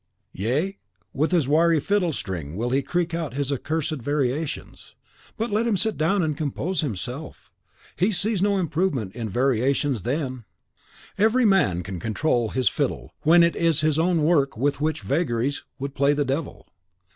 Yea, 0.33 0.79
with 1.13 1.29
his 1.29 1.47
wiry 1.47 1.79
fiddlestring 1.79 2.55
will 2.55 2.71
he 2.71 2.81
creak 2.81 3.13
out 3.13 3.35
his 3.35 3.51
accursed 3.51 4.01
variations. 4.01 4.95
But 5.37 5.51
let 5.51 5.67
him 5.67 5.77
sit 5.77 5.95
down 5.95 6.23
and 6.23 6.35
compose 6.35 6.81
himself. 6.81 7.51
He 7.95 8.11
sees 8.11 8.41
no 8.41 8.57
improvement 8.57 9.13
in 9.13 9.29
variations 9.29 10.01
THEN! 10.01 10.45
Every 11.19 11.45
man 11.45 11.83
can 11.83 11.99
control 11.99 12.49
his 12.49 12.67
fiddle 12.67 13.13
when 13.21 13.43
it 13.43 13.55
is 13.55 13.81
his 13.81 13.99
own 13.99 14.23
work 14.23 14.57
with 14.57 14.81
which 14.81 15.01
its 15.01 15.07
vagaries 15.07 15.65
would 15.77 15.93
play 15.93 16.13
the 16.13 16.25
devil. 16.25 16.67